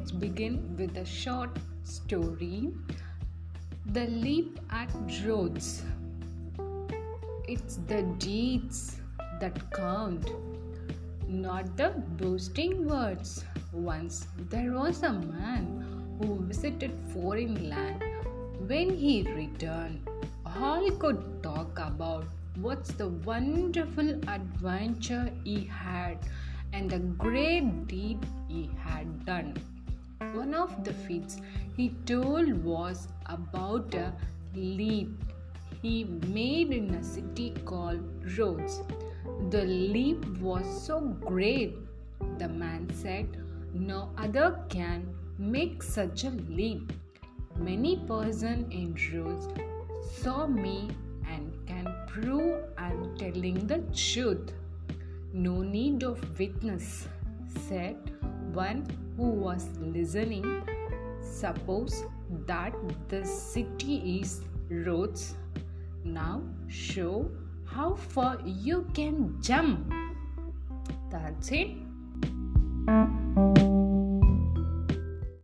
begin 0.00 0.74
with 0.78 0.96
a 0.96 1.04
short 1.04 1.50
story 1.84 2.72
The 3.84 4.06
Leap 4.06 4.58
at 4.70 4.90
Rhodes. 5.22 5.82
It's 7.46 7.76
the 7.88 8.02
deeds 8.18 9.00
that 9.38 9.70
count, 9.72 10.30
not 11.28 11.76
the 11.76 11.90
boasting 12.16 12.86
words. 12.88 13.44
Once 13.72 14.26
there 14.48 14.72
was 14.72 15.02
a 15.02 15.12
man 15.12 15.84
who 16.18 16.42
visited 16.46 16.92
foreign 17.12 17.68
land. 17.68 18.02
When 18.66 18.96
he 18.96 19.24
returned, 19.24 20.08
all 20.46 20.90
could 20.92 21.42
talk 21.42 21.78
about 21.78 22.24
what's 22.56 22.92
the 22.92 23.08
wonderful 23.08 24.18
adventure 24.26 25.30
he 25.44 25.64
had 25.64 26.18
and 26.72 26.88
the 26.88 26.98
great 26.98 27.86
deed 27.86 28.18
he 28.48 28.70
had 28.82 29.26
done. 29.26 29.54
One 30.34 30.54
of 30.54 30.82
the 30.84 30.92
feats 30.92 31.36
he 31.76 31.90
told 32.06 32.64
was 32.64 33.08
about 33.26 33.94
a 33.94 34.12
leap 34.54 35.10
he 35.82 36.04
made 36.04 36.72
in 36.72 36.94
a 36.94 37.02
city 37.02 37.50
called 37.64 38.00
Rhodes. 38.38 38.82
The 39.50 39.64
leap 39.64 40.24
was 40.38 40.64
so 40.86 41.00
great, 41.00 41.76
the 42.38 42.48
man 42.48 42.88
said, 42.94 43.28
no 43.74 44.10
other 44.16 44.60
can 44.68 45.06
make 45.38 45.82
such 45.82 46.24
a 46.24 46.30
leap. 46.30 46.92
Many 47.56 47.96
persons 48.06 48.72
in 48.72 48.96
Rhodes 49.12 49.48
saw 50.22 50.46
me 50.46 50.90
and 51.28 51.52
can 51.66 51.92
prove 52.06 52.64
I'm 52.78 53.16
telling 53.16 53.66
the 53.66 53.82
truth. 53.94 54.52
No 55.32 55.62
need 55.62 56.04
of 56.04 56.38
witness, 56.38 57.08
said 57.68 57.96
one 58.52 58.86
who 59.16 59.30
was 59.30 59.68
listening. 59.78 60.62
Suppose 61.20 62.04
that 62.46 62.74
the 63.08 63.24
city 63.24 64.20
is 64.20 64.42
Rhodes 64.68 65.34
Now 66.04 66.42
show 66.68 67.30
how 67.64 67.94
far 67.94 68.38
you 68.44 68.86
can 68.94 69.40
jump. 69.40 69.92
That's 71.10 71.50
it. 71.52 71.91